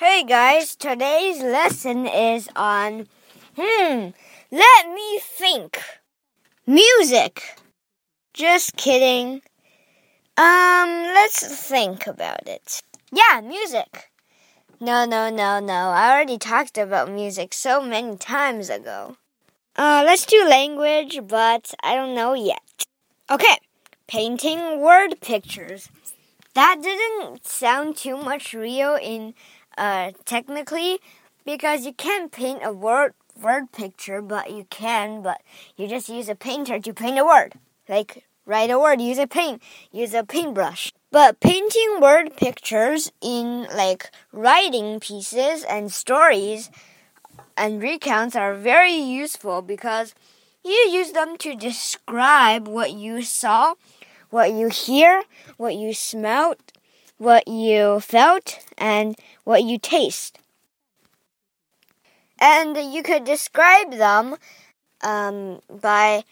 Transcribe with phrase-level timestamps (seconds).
[0.00, 3.06] Hey guys, today's lesson is on,
[3.54, 4.08] hmm,
[4.50, 5.78] let me think.
[6.66, 7.42] Music.
[8.32, 9.42] Just kidding.
[10.38, 12.80] Um, let's think about it.
[13.12, 14.10] Yeah, music.
[14.80, 15.90] No, no, no, no.
[15.90, 19.18] I already talked about music so many times ago.
[19.76, 22.86] Uh, let's do language, but I don't know yet.
[23.30, 23.58] Okay,
[24.06, 25.90] painting word pictures.
[26.54, 29.34] That didn't sound too much real in
[29.80, 31.00] uh, technically
[31.46, 35.40] because you can't paint a word word picture, but you can, but
[35.76, 37.54] you just use a painter to paint a word.
[37.88, 40.92] Like write a word, use a paint, use a paintbrush.
[41.10, 46.70] But painting word pictures in like writing pieces and stories
[47.56, 50.14] and recounts are very useful because
[50.62, 53.74] you use them to describe what you saw,
[54.28, 55.22] what you hear,
[55.56, 56.58] what you smelled,
[57.20, 60.38] what you felt, and what you taste.
[62.40, 64.36] And you could describe them
[65.02, 66.24] um, by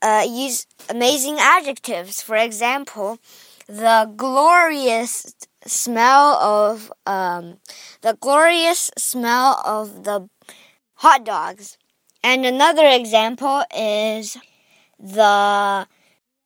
[0.00, 2.22] uh, use amazing adjectives.
[2.22, 3.18] For example,
[3.66, 5.34] the glorious
[5.66, 7.56] smell of um,
[8.02, 10.28] the glorious smell of the
[10.94, 11.78] hot dogs.
[12.22, 14.36] And another example is
[15.00, 15.88] the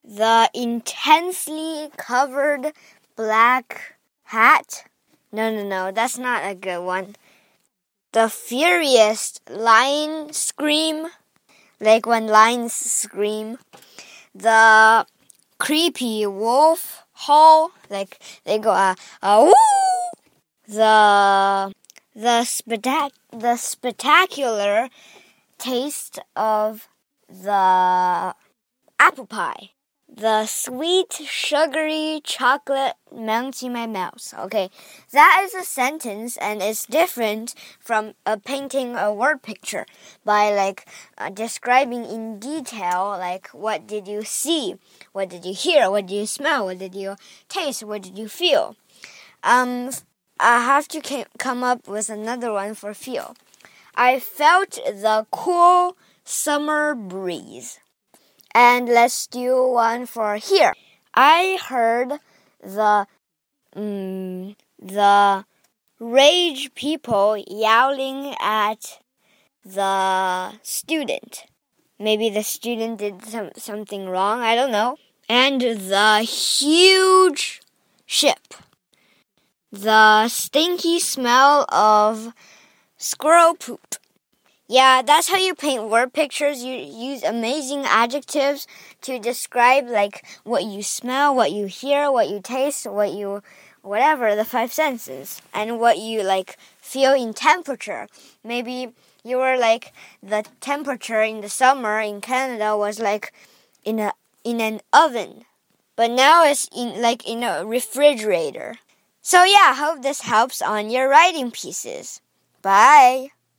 [0.03, 2.73] the intensely covered
[3.17, 4.85] black hat.
[5.33, 7.17] No, no, no, that's not a good one.
[8.13, 11.09] The furious lion scream,
[11.81, 13.59] like when lions scream.
[14.35, 15.07] The
[15.59, 19.53] creepy wolf howl, like they go uh, uh woo.
[20.69, 21.73] The
[22.15, 24.89] the spectac the spectacular
[25.59, 26.89] taste of
[27.29, 28.35] the
[28.99, 29.71] apple pie
[30.17, 34.33] the sweet, sugary chocolate melts in my mouth.
[34.39, 34.71] Okay,
[35.13, 39.85] that is a sentence and it's different from a painting a word picture
[40.25, 40.87] by like
[41.19, 44.77] uh, describing in detail, like what did you see,
[45.13, 47.17] what did you hear, what did you smell, what did you
[47.51, 48.75] taste, what did you feel.
[49.45, 49.91] Um,
[50.41, 53.37] I have to come up with another one for feel.
[53.95, 57.81] I felt the cool summer breeze.
[58.57, 60.73] And let's do one for hear.
[61.13, 62.21] I heard
[62.63, 63.07] the
[63.77, 65.45] um, the
[66.01, 68.99] rage people yelling at
[69.63, 71.45] the student.
[71.99, 74.41] Maybe the student did some, something wrong.
[74.41, 74.97] I don't know.
[75.29, 77.61] And the huge
[78.07, 78.55] ship.
[79.71, 82.33] The stinky smell of
[82.97, 83.96] squirrel poop.
[84.69, 86.63] Yeah, that's how you paint word pictures.
[86.65, 88.67] You use amazing adjectives
[89.03, 93.43] to describe like what you smell, what you hear, what you taste, what you
[93.83, 98.09] whatever, the five senses, and what you like feel in temperature.
[98.43, 98.91] Maybe
[99.23, 103.33] you were like the temperature in the summer in Canada was like
[103.85, 104.13] in a
[104.43, 105.45] in an oven.
[105.95, 108.79] But now it's in like in a refrigerator.
[109.23, 112.21] So yeah, hope this helps on your writing pieces.
[112.63, 113.36] Bye.